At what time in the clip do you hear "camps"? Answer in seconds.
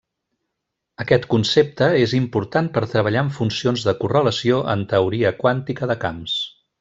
6.07-6.39